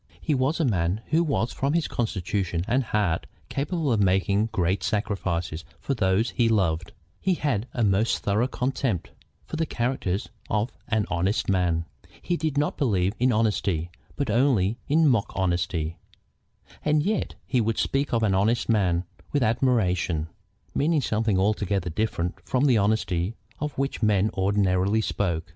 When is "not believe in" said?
12.57-13.31